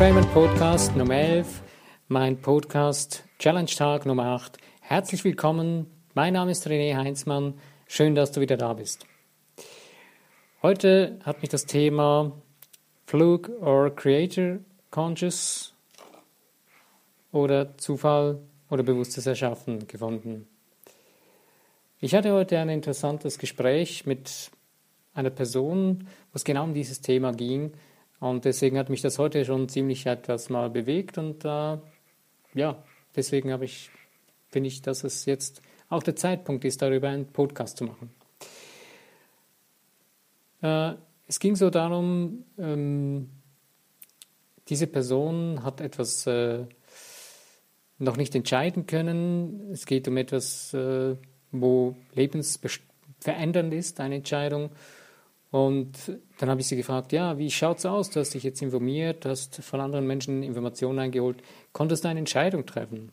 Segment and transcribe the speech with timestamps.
[0.00, 1.62] Entertainment Podcast Nummer 11,
[2.08, 4.56] mein Podcast Challenge Tag Nummer 8.
[4.80, 7.52] Herzlich willkommen, mein Name ist René Heinzmann,
[7.86, 9.04] schön, dass du wieder da bist.
[10.62, 12.32] Heute hat mich das Thema
[13.04, 14.60] Fluke or Creator
[14.90, 15.74] Conscious
[17.30, 18.38] oder Zufall
[18.70, 20.48] oder bewusstes Erschaffen gefunden.
[21.98, 24.50] Ich hatte heute ein interessantes Gespräch mit
[25.12, 27.74] einer Person, wo es genau um dieses Thema ging.
[28.20, 31.18] Und deswegen hat mich das heute schon ziemlich etwas mal bewegt.
[31.18, 31.78] Und äh,
[32.54, 32.82] ja,
[33.16, 33.90] deswegen ich,
[34.50, 38.10] finde ich, dass es jetzt auch der Zeitpunkt ist, darüber einen Podcast zu machen.
[40.62, 40.94] Äh,
[41.26, 43.30] es ging so darum, ähm,
[44.68, 46.64] diese Person hat etwas äh,
[47.98, 49.70] noch nicht entscheiden können.
[49.72, 51.16] Es geht um etwas, äh,
[51.52, 54.70] wo lebensverändernd ist, eine Entscheidung.
[55.50, 58.10] Und dann habe ich sie gefragt, ja, wie schaut es aus?
[58.10, 61.42] Du hast dich jetzt informiert, hast von anderen Menschen Informationen eingeholt.
[61.72, 63.10] Konntest du eine Entscheidung treffen?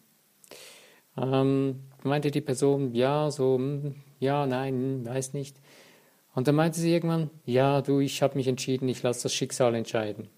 [1.17, 5.57] Ähm, meinte die Person, ja, so, hm, ja, nein, hm, weiß nicht.
[6.35, 9.73] Und dann meinte sie irgendwann, ja, du, ich habe mich entschieden, ich lasse das Schicksal
[9.73, 10.29] entscheiden.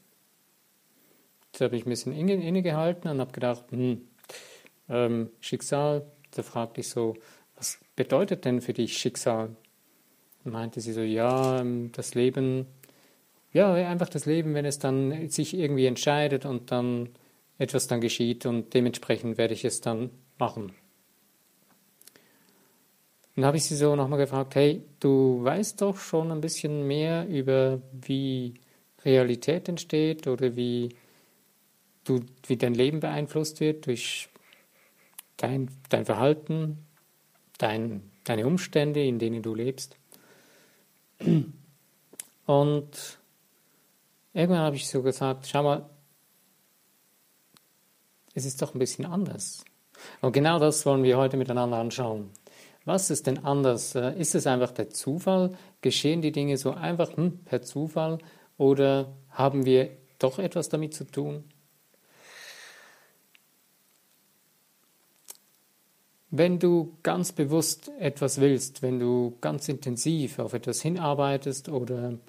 [1.52, 4.08] Da habe ich ein bisschen innegehalten und habe gedacht, hm,
[4.88, 7.16] ähm, Schicksal, da fragte ich so,
[7.58, 9.50] was bedeutet denn für dich Schicksal?
[10.44, 12.66] Meinte sie so, ja, ähm, das Leben,
[13.52, 17.10] ja, einfach das Leben, wenn es dann sich irgendwie entscheidet und dann
[17.58, 20.72] etwas dann geschieht und dementsprechend werde ich es dann machen.
[23.36, 27.28] Dann habe ich sie so nochmal gefragt, hey, du weißt doch schon ein bisschen mehr
[27.28, 28.56] über, wie
[29.06, 30.90] Realität entsteht oder wie,
[32.04, 34.30] du, wie dein Leben beeinflusst wird durch
[35.38, 36.86] dein, dein Verhalten,
[37.58, 39.99] dein, deine Umstände, in denen du lebst.
[42.46, 43.20] Und
[44.34, 45.90] irgendwann habe ich so gesagt, schau mal,
[48.34, 49.64] es ist doch ein bisschen anders.
[50.22, 52.32] Und genau das wollen wir heute miteinander anschauen.
[52.86, 53.96] Was ist denn anders?
[53.96, 55.56] Äh, ist es einfach der Zufall?
[55.82, 58.20] Geschehen die Dinge so einfach hm, per Zufall?
[58.58, 61.44] Oder haben wir doch etwas damit zu tun?
[66.32, 72.20] Wenn du ganz bewusst etwas willst, wenn du ganz intensiv auf etwas hinarbeitest oder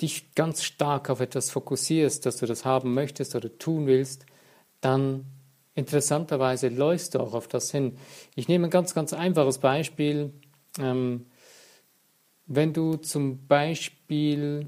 [0.00, 4.26] dich ganz stark auf etwas fokussierst, dass du das haben möchtest oder tun willst,
[4.82, 5.24] dann
[5.74, 7.96] interessanterweise läufst du auch auf das hin.
[8.34, 10.32] Ich nehme ein ganz, ganz einfaches Beispiel.
[10.78, 11.26] Ähm,
[12.46, 14.66] wenn du zum Beispiel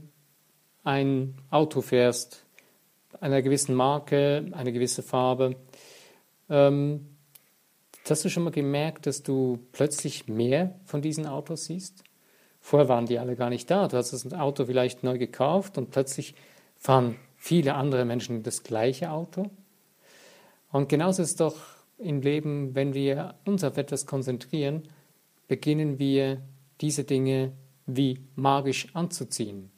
[0.82, 2.44] ein Auto fährst,
[3.20, 5.56] einer gewissen Marke, eine gewisse Farbe,
[6.48, 7.18] ähm,
[8.10, 12.04] Hast du schon mal gemerkt, dass du plötzlich mehr von diesen Autos siehst?
[12.60, 13.88] Vorher waren die alle gar nicht da.
[13.88, 16.34] Du hast das Auto vielleicht neu gekauft und plötzlich
[16.76, 19.50] fahren viele andere Menschen das gleiche Auto.
[20.70, 21.56] Und genauso ist es doch
[21.98, 24.88] im Leben, wenn wir uns auf etwas konzentrieren,
[25.46, 26.42] beginnen wir
[26.80, 27.52] diese Dinge
[27.86, 29.70] wie magisch anzuziehen.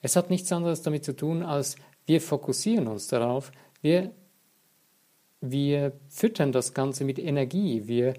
[0.00, 1.76] Es hat nichts anderes damit zu tun, als
[2.06, 4.12] wir fokussieren uns darauf, wir
[5.40, 8.14] wir füttern das Ganze mit Energie, wir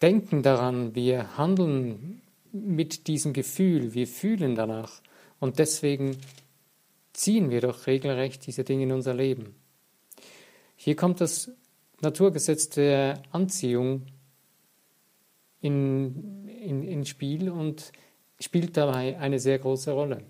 [0.00, 2.22] denken daran, wir handeln
[2.52, 5.00] mit diesem Gefühl, wir fühlen danach
[5.40, 6.16] und deswegen
[7.12, 9.54] ziehen wir doch regelrecht diese Dinge in unser Leben.
[10.76, 11.50] Hier kommt das
[12.00, 14.06] Naturgesetz der Anziehung
[15.60, 17.92] in, in, ins Spiel und
[18.40, 20.24] spielt dabei eine sehr große Rolle.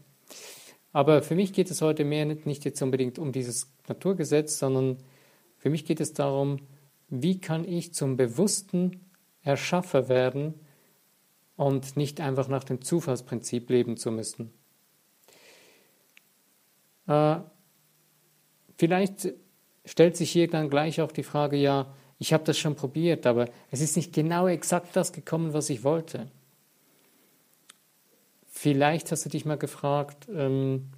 [0.93, 4.99] Aber für mich geht es heute mehr nicht, jetzt unbedingt um dieses Naturgesetz, sondern
[5.63, 6.59] für mich geht es darum,
[7.09, 9.01] wie kann ich zum bewussten
[9.43, 10.55] Erschaffer werden
[11.55, 14.53] und nicht einfach nach dem Zufallsprinzip leben zu müssen.
[17.07, 17.37] Äh,
[18.77, 19.35] vielleicht
[19.85, 23.49] stellt sich hier dann gleich auch die Frage, ja, ich habe das schon probiert, aber
[23.71, 26.27] es ist nicht genau exakt das gekommen, was ich wollte.
[28.49, 30.91] Vielleicht hast du dich mal gefragt, ähm,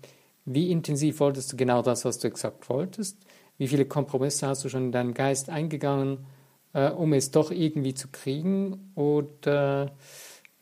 [0.47, 3.19] wie intensiv wolltest du genau das, was du exakt wolltest?
[3.59, 6.27] Wie viele Kompromisse hast du schon in deinem Geist eingegangen,
[6.73, 8.93] äh, um es doch irgendwie zu kriegen?
[8.95, 9.93] Oder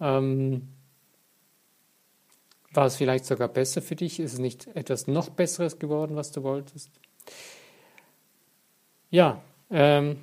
[0.00, 0.68] ähm,
[2.72, 4.20] war es vielleicht sogar besser für dich?
[4.20, 6.90] Ist es nicht etwas noch Besseres geworden, was du wolltest?
[9.10, 10.16] Ja, ähm,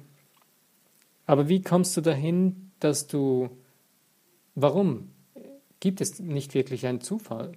[1.25, 3.49] aber wie kommst du dahin, dass du,
[4.55, 5.11] warum
[5.79, 7.51] gibt es nicht wirklich einen Zufall?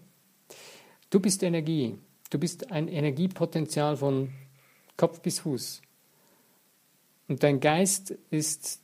[1.09, 1.97] Du bist Energie.
[2.31, 4.31] Du bist ein Energiepotenzial von
[5.03, 5.83] Kopf bis Fuß.
[7.27, 8.81] Und dein Geist ist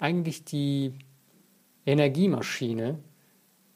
[0.00, 0.94] eigentlich die
[1.86, 2.98] Energiemaschine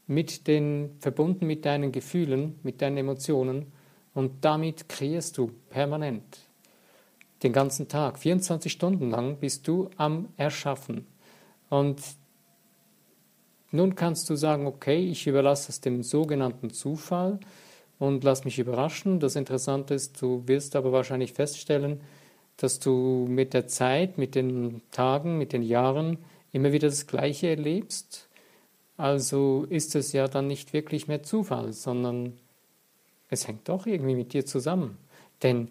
[0.09, 3.71] mit den, verbunden mit deinen Gefühlen, mit deinen Emotionen.
[4.13, 6.41] Und damit kreierst du permanent.
[7.45, 11.07] Den ganzen Tag, 24 Stunden lang bist du am Erschaffen.
[11.71, 12.03] Und
[13.71, 17.39] nun kannst du sagen, okay, ich überlasse es dem sogenannten Zufall
[17.99, 19.21] und lass mich überraschen.
[19.21, 22.01] Das Interessante ist, du wirst aber wahrscheinlich feststellen,
[22.57, 26.19] dass du mit der Zeit, mit den Tagen, mit den Jahren
[26.53, 28.29] immer wieder das Gleiche erlebst.
[28.97, 32.33] Also ist es ja dann nicht wirklich mehr Zufall, sondern
[33.29, 34.97] es hängt doch irgendwie mit dir zusammen.
[35.43, 35.71] Denn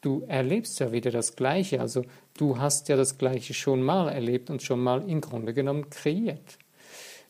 [0.00, 1.80] du erlebst ja wieder das Gleiche.
[1.80, 2.04] Also
[2.36, 6.58] du hast ja das Gleiche schon mal erlebt und schon mal im Grunde genommen kreiert.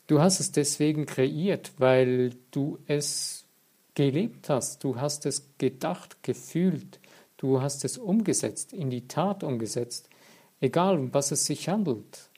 [0.07, 3.42] Du hast es deswegen kreiert, weil du es
[3.95, 4.83] gelebt hast.
[4.83, 6.99] Du hast es gedacht, gefühlt.
[7.37, 10.09] Du hast es umgesetzt, in die Tat umgesetzt.
[10.61, 12.29] Egal, um was es sich handelt.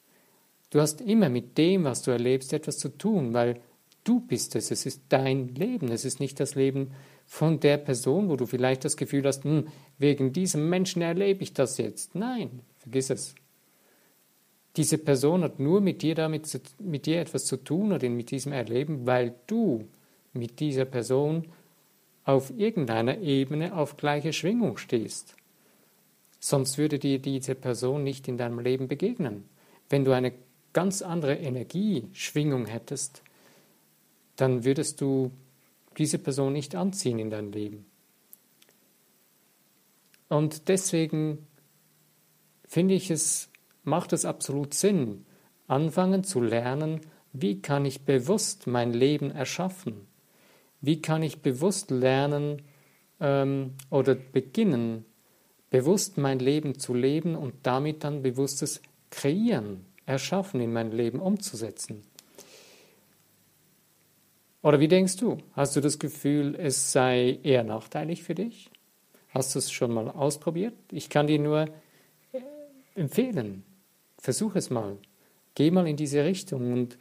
[0.71, 3.61] Du hast immer mit dem, was du erlebst, etwas zu tun, weil
[4.03, 4.71] du bist es.
[4.71, 5.91] Es ist dein Leben.
[5.91, 6.91] Es ist nicht das Leben
[7.25, 9.67] von der Person, wo du vielleicht das Gefühl hast, hm,
[9.97, 12.15] wegen diesem Menschen erlebe ich das jetzt.
[12.15, 13.35] Nein, vergiss es.
[14.75, 18.51] Diese Person hat nur mit dir damit mit dir etwas zu tun oder mit diesem
[18.51, 19.85] Erleben, weil du
[20.35, 21.47] mit dieser Person
[22.23, 25.35] auf irgendeiner Ebene auf gleiche Schwingung stehst.
[26.39, 29.45] Sonst würde dir diese Person nicht in deinem Leben begegnen.
[29.89, 30.33] Wenn du eine
[30.73, 33.23] ganz andere Energieschwingung hättest,
[34.35, 35.31] dann würdest du
[35.97, 37.85] diese Person nicht anziehen in dein Leben.
[40.27, 41.47] Und deswegen
[42.67, 43.49] finde ich es,
[43.83, 45.25] macht es absolut Sinn,
[45.67, 47.01] anfangen zu lernen,
[47.31, 50.07] wie kann ich bewusst mein Leben erschaffen?
[50.85, 52.61] Wie kann ich bewusst lernen
[53.19, 55.03] ähm, oder beginnen,
[55.71, 62.03] bewusst mein Leben zu leben und damit dann bewusstes Kreieren, Erschaffen in mein Leben umzusetzen?
[64.61, 65.39] Oder wie denkst du?
[65.53, 68.69] Hast du das Gefühl, es sei eher nachteilig für dich?
[69.29, 70.75] Hast du es schon mal ausprobiert?
[70.91, 71.61] Ich kann dir nur
[72.31, 72.41] äh,
[72.93, 73.63] empfehlen,
[74.19, 74.97] versuch es mal.
[75.55, 76.73] Geh mal in diese Richtung.
[76.73, 76.99] Und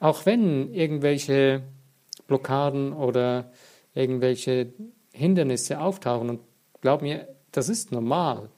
[0.00, 1.62] auch wenn irgendwelche
[2.26, 3.50] Blockaden oder
[3.94, 4.72] irgendwelche
[5.12, 6.40] Hindernisse auftauchen, und
[6.80, 8.50] glaub mir, das ist normal.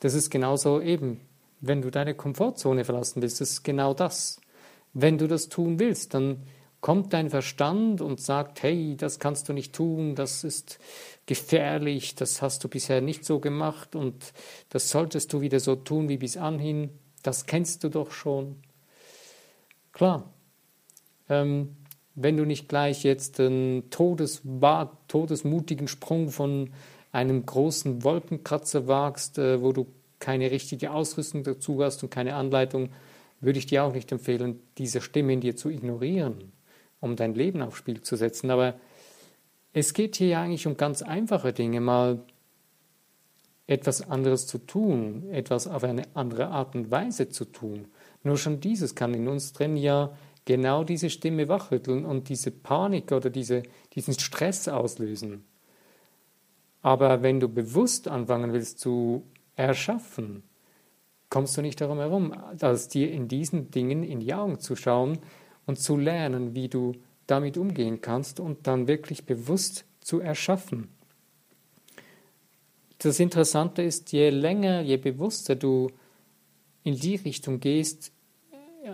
[0.00, 1.20] Das ist genauso eben,
[1.60, 4.40] wenn du deine Komfortzone verlassen willst, das ist genau das.
[4.92, 6.44] Wenn du das tun willst, dann
[6.80, 10.78] kommt dein Verstand und sagt, hey, das kannst du nicht tun, das ist
[11.26, 14.32] gefährlich, das hast du bisher nicht so gemacht und
[14.70, 16.90] das solltest du wieder so tun wie bis anhin,
[17.22, 18.62] das kennst du doch schon.
[19.92, 20.32] Klar,
[21.28, 21.76] ähm,
[22.20, 26.70] wenn du nicht gleich jetzt einen todesmutigen Sprung von
[27.12, 29.86] einem großen Wolkenkratzer wagst, äh, wo du
[30.18, 32.90] keine richtige Ausrüstung dazu hast und keine Anleitung,
[33.40, 36.52] würde ich dir auch nicht empfehlen, diese Stimme in dir zu ignorieren
[37.00, 38.50] um dein Leben aufs Spiel zu setzen.
[38.50, 38.74] Aber
[39.72, 42.20] es geht hier ja eigentlich um ganz einfache Dinge, mal
[43.66, 47.86] etwas anderes zu tun, etwas auf eine andere Art und Weise zu tun.
[48.22, 50.16] Nur schon dieses kann in uns drin ja
[50.48, 53.64] genau diese Stimme wachrütteln und diese Panik oder diese,
[53.94, 55.44] diesen Stress auslösen.
[56.80, 59.24] Aber wenn du bewusst anfangen willst zu
[59.56, 60.42] erschaffen,
[61.28, 62.32] kommst du nicht darum herum,
[62.62, 65.18] als dir in diesen Dingen in die Augen zu schauen
[65.66, 66.94] und zu lernen, wie du
[67.26, 70.88] damit umgehen kannst und dann wirklich bewusst zu erschaffen.
[72.96, 75.90] Das Interessante ist, je länger, je bewusster du
[76.84, 78.12] in die Richtung gehst,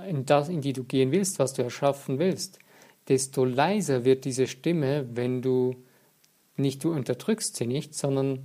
[0.02, 2.58] in, das, in die du gehen willst, was du erschaffen willst,
[3.08, 5.76] desto leiser wird diese Stimme, wenn du
[6.56, 8.44] nicht du unterdrückst sie nicht, sondern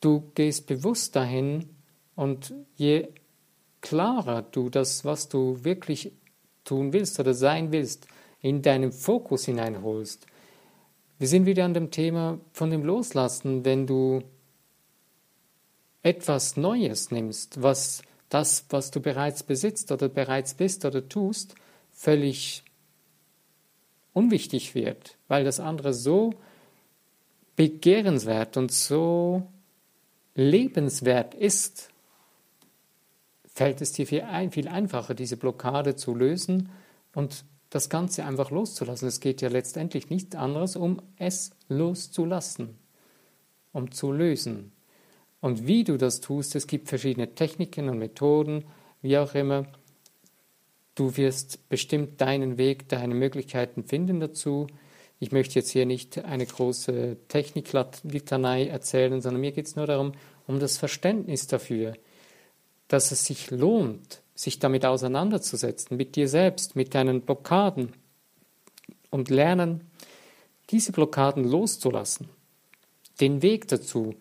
[0.00, 1.68] du gehst bewusst dahin
[2.14, 3.08] und je
[3.80, 6.12] klarer du das, was du wirklich
[6.64, 8.06] tun willst oder sein willst,
[8.40, 10.26] in deinen Fokus hineinholst.
[11.18, 14.22] Wir sind wieder an dem Thema von dem Loslassen, wenn du
[16.02, 21.54] etwas Neues nimmst, was das, was du bereits besitzt oder bereits bist oder tust,
[21.90, 22.64] völlig
[24.14, 26.34] unwichtig wird, weil das andere so
[27.56, 29.46] begehrenswert und so
[30.34, 31.90] lebenswert ist,
[33.44, 36.70] fällt es dir viel, ein, viel einfacher, diese Blockade zu lösen
[37.14, 39.08] und das Ganze einfach loszulassen.
[39.08, 42.78] Es geht ja letztendlich nichts anderes, um es loszulassen,
[43.72, 44.71] um zu lösen.
[45.42, 48.64] Und wie du das tust, es gibt verschiedene Techniken und Methoden,
[49.02, 49.66] wie auch immer.
[50.94, 54.68] Du wirst bestimmt deinen Weg, deine Möglichkeiten finden dazu.
[55.20, 60.12] Ich möchte jetzt hier nicht eine große Techniklitanei erzählen, sondern mir geht es nur darum,
[60.46, 61.92] um das Verständnis dafür
[62.92, 67.94] dass es sich lohnt, sich damit auseinanderzusetzen, mit dir selbst, mit deinen Blockaden
[69.08, 69.90] und lernen,
[70.68, 72.28] diese Blockaden loszulassen,
[73.18, 74.14] den Weg dazu,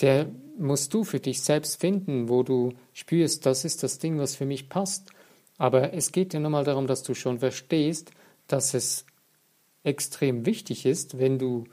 [0.00, 4.36] der musst du für dich selbst finden, wo du spürst, das ist das Ding, was
[4.36, 5.10] für mich passt.
[5.58, 8.10] Aber es geht ja nur mal darum, dass du schon verstehst,
[8.46, 9.06] dass es
[9.84, 11.64] extrem wichtig ist, wenn du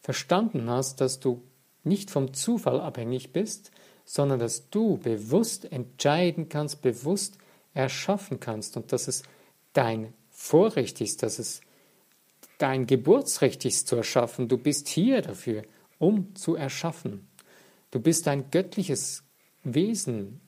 [0.00, 1.42] verstanden hast, dass du
[1.84, 3.70] nicht vom Zufall abhängig bist,
[4.04, 7.38] sondern dass du bewusst entscheiden kannst, bewusst
[7.74, 9.22] erschaffen kannst und dass es
[9.72, 11.60] dein Vorrecht ist, dass es
[12.58, 14.48] dein Geburtsrecht ist zu erschaffen.
[14.48, 15.62] Du bist hier dafür,
[15.98, 17.27] um zu erschaffen.
[17.90, 19.24] Du bist ein göttliches
[19.64, 20.40] Wesen.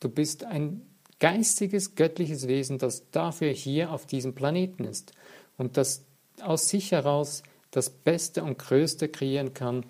[0.00, 0.82] Du bist ein
[1.18, 5.12] geistiges, göttliches Wesen, das dafür hier auf diesem Planeten ist
[5.56, 6.04] und das
[6.42, 9.84] aus sich heraus das Beste und Größte kreieren kann.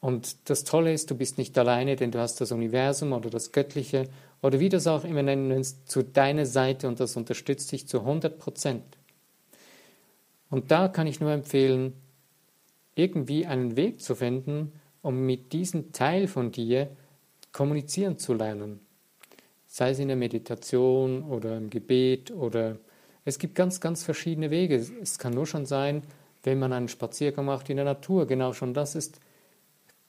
[0.00, 3.52] Und das Tolle ist, du bist nicht alleine, denn du hast das Universum oder das
[3.52, 4.08] Göttliche
[4.40, 7.86] oder wie du es auch immer nennen willst, zu deiner Seite und das unterstützt dich
[7.86, 8.84] zu 100 Prozent.
[10.50, 11.94] Und da kann ich nur empfehlen,
[12.94, 16.88] irgendwie einen Weg zu finden, um mit diesem Teil von dir
[17.52, 18.80] kommunizieren zu lernen.
[19.66, 22.78] Sei es in der Meditation oder im Gebet oder
[23.24, 24.76] es gibt ganz, ganz verschiedene Wege.
[25.00, 26.02] Es kann nur schon sein,
[26.42, 28.26] wenn man einen Spaziergang macht in der Natur.
[28.26, 29.20] Genau schon das ist,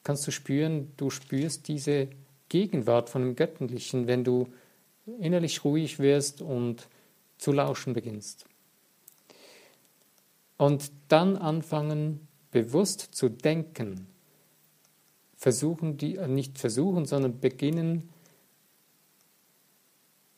[0.03, 2.07] kannst du spüren, du spürst diese
[2.50, 4.47] Gegenwart von dem Göttlichen, wenn du
[5.19, 6.88] innerlich ruhig wirst und
[7.38, 8.45] zu lauschen beginnst.
[10.57, 14.07] Und dann anfangen, bewusst zu denken,
[15.43, 18.09] versuchen, die, äh, nicht versuchen, sondern beginnen,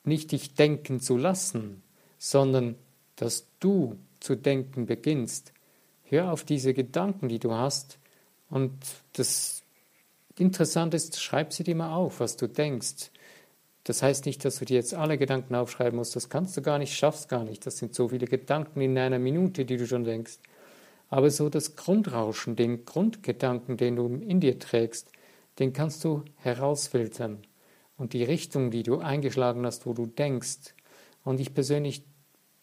[0.04, 1.84] nicht dich denken zu lassen,
[2.18, 2.76] sondern
[3.16, 5.54] dass du zu denken beginnst.
[6.06, 8.00] Hör auf diese Gedanken, die du hast.
[8.50, 8.74] Und
[9.14, 9.62] das
[10.40, 13.12] Interessante ist, schreib sie dir mal auf, was du denkst.
[13.84, 16.16] Das heißt nicht, dass du dir jetzt alle Gedanken aufschreiben musst.
[16.16, 17.64] Das kannst du gar nicht, schaffst gar nicht.
[17.68, 20.40] Das sind so viele Gedanken in einer Minute, die du schon denkst.
[21.10, 25.12] Aber so das Grundrauschen, den Grundgedanken, den du in dir trägst,
[25.60, 27.40] den kannst du herausfiltern.
[27.98, 30.74] Und die Richtung, die du eingeschlagen hast, wo du denkst.
[31.24, 32.04] Und ich persönlich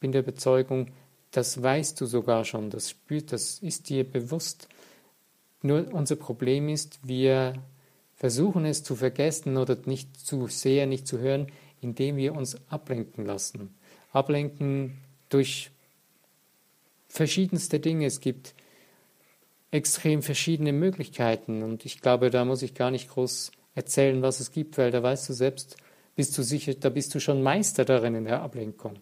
[0.00, 0.88] bin der Überzeugung,
[1.30, 4.68] das weißt du sogar schon, das spürt, das ist dir bewusst.
[5.62, 7.54] Nur unser Problem ist, wir
[8.14, 11.46] versuchen es zu vergessen oder nicht zu sehr, nicht zu hören,
[11.80, 13.74] indem wir uns ablenken lassen.
[14.12, 14.98] Ablenken
[15.30, 15.70] durch
[17.12, 18.06] verschiedenste Dinge.
[18.06, 18.54] Es gibt
[19.70, 24.50] extrem verschiedene Möglichkeiten und ich glaube, da muss ich gar nicht groß erzählen, was es
[24.50, 25.76] gibt, weil da weißt du selbst,
[26.16, 28.94] bist du sicher, da bist du schon Meister darin in der Ablenkung.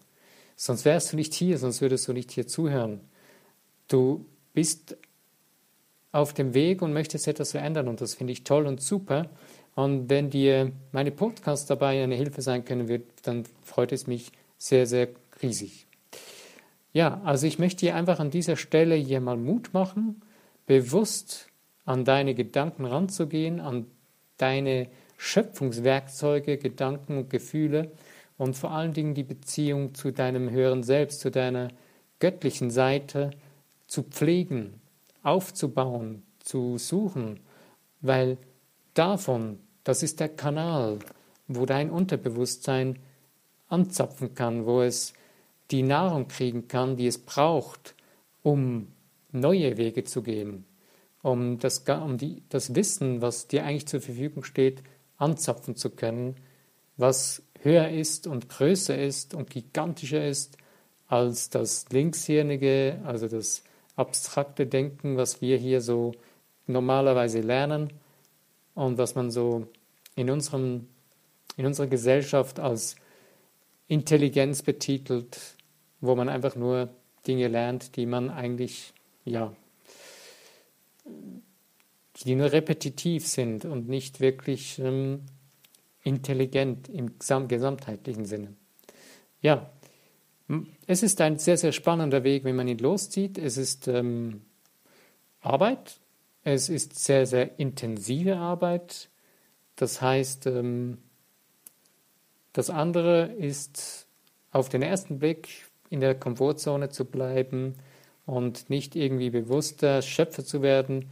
[0.57, 3.01] Sonst wärst du nicht hier, sonst würdest du nicht hier zuhören.
[3.89, 4.97] Du bist
[6.13, 9.31] auf dem Weg und möchtest etwas verändern und das finde ich toll und super.
[9.77, 14.87] Und wenn dir meine Podcasts dabei eine Hilfe sein können dann freut es mich sehr,
[14.87, 15.09] sehr
[15.43, 15.87] riesig.
[16.93, 20.23] Ja, also ich möchte dir einfach an dieser Stelle hier mal Mut machen,
[20.67, 21.49] bewusst
[21.85, 23.87] an deine Gedanken ranzugehen, an
[24.39, 27.93] deine Schöpfungswerkzeuge, Gedanken und Gefühle
[28.39, 31.69] und vor allen Dingen die Beziehung zu deinem höheren Selbst, zu deiner
[32.19, 33.31] göttlichen Seite
[33.87, 34.81] zu pflegen,
[35.23, 37.41] aufzubauen, zu suchen,
[38.01, 38.39] weil
[38.95, 40.99] davon, das ist der Kanal,
[41.49, 42.99] wo dein Unterbewusstsein
[43.69, 45.13] anzapfen kann, wo es
[45.71, 47.95] die Nahrung kriegen kann, die es braucht,
[48.43, 48.89] um
[49.33, 50.65] neue Wege zu gehen,
[51.23, 54.83] um das, um die, das Wissen, was dir eigentlich zur Verfügung steht,
[55.17, 56.37] anzapfen zu können,
[56.97, 60.57] was höher ist und größer ist und gigantischer ist
[61.07, 63.63] als das linkshirnige, also das
[63.97, 66.13] abstrakte Denken, was wir hier so
[66.67, 67.93] normalerweise lernen
[68.75, 69.67] und was man so
[70.15, 70.87] in, unserem,
[71.57, 72.97] in unserer Gesellschaft als
[73.89, 75.57] Intelligenz betitelt,
[76.01, 76.89] wo man einfach nur
[77.27, 78.93] Dinge lernt, die man eigentlich,
[79.25, 79.53] ja,
[82.25, 85.23] die nur repetitiv sind und nicht wirklich ähm,
[86.03, 88.55] intelligent im gesamtheitlichen Sinne.
[89.43, 89.71] Ja,
[90.87, 93.39] es ist ein sehr, sehr spannender Weg, wenn man ihn loszieht.
[93.39, 94.43] Es ist ähm,
[95.41, 96.01] Arbeit,
[96.43, 99.09] es ist sehr, sehr intensive Arbeit.
[99.77, 100.99] Das heißt, ähm,
[102.53, 104.07] das andere ist
[104.51, 107.75] auf den ersten Blick in der Komfortzone zu bleiben
[108.25, 111.11] und nicht irgendwie bewusster Schöpfer zu werden.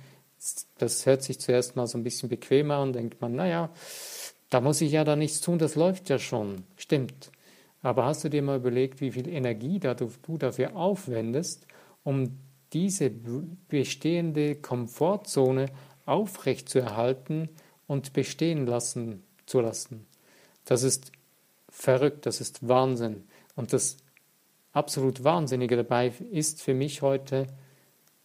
[0.78, 3.70] Das hört sich zuerst mal so ein bisschen bequemer an, denkt man, naja,
[4.50, 6.64] da muss ich ja da nichts tun, das läuft ja schon.
[6.76, 7.30] Stimmt.
[7.82, 11.66] Aber hast du dir mal überlegt, wie viel Energie du, dafür aufwendest,
[12.04, 12.38] um
[12.72, 13.10] diese
[13.68, 15.66] bestehende Komfortzone
[16.06, 17.48] aufrechtzuerhalten
[17.86, 20.06] und bestehen lassen zu lassen?
[20.64, 21.12] Das ist
[21.68, 23.24] verrückt, das ist Wahnsinn.
[23.54, 23.96] Und das
[24.78, 27.48] absolut Wahnsinnige dabei ist für mich heute,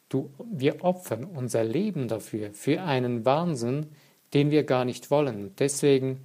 [0.09, 3.87] du, wir opfern unser Leben dafür, für einen Wahnsinn,
[4.33, 5.51] den wir gar nicht wollen.
[5.57, 6.19] Deswegen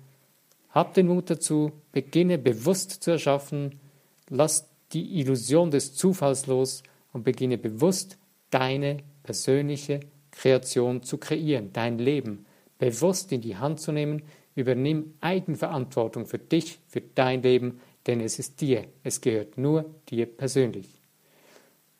[0.70, 3.80] hab den Mut dazu, beginne bewusst zu erschaffen,
[4.28, 6.82] lass die Illusion des Zufalls los
[7.12, 8.18] und beginne bewusst
[8.50, 12.46] deine persönliche Kreation zu kreieren, dein Leben
[12.78, 14.22] bewusst in die Hand zu nehmen.
[14.54, 20.26] Übernimm Eigenverantwortung für dich, für dein Leben, denn es ist dir, es gehört nur dir
[20.26, 20.88] persönlich.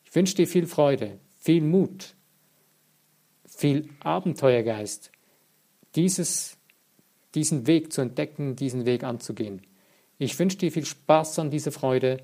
[0.03, 2.15] Ich wünsche dir viel Freude, viel Mut,
[3.45, 5.11] viel Abenteuergeist,
[5.95, 6.57] dieses,
[7.35, 9.61] diesen Weg zu entdecken, diesen Weg anzugehen.
[10.17, 12.17] Ich wünsche dir viel Spaß an dieser Freude.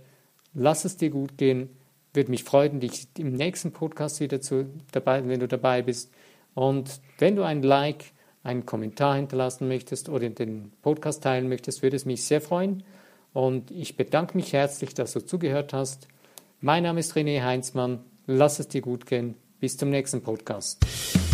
[0.55, 1.69] Lass es dir gut gehen.
[2.11, 6.11] Würde mich freuen, dich im nächsten Podcast wieder zu, dabei, wenn du dabei bist.
[6.55, 8.05] Und wenn du ein Like,
[8.41, 12.83] einen Kommentar hinterlassen möchtest oder den Podcast teilen möchtest, würde es mich sehr freuen.
[13.35, 16.07] Und ich bedanke mich herzlich, dass du zugehört hast.
[16.61, 17.99] Mein Name ist René Heinzmann.
[18.27, 19.35] Lass es dir gut gehen.
[19.59, 21.24] Bis zum nächsten Podcast.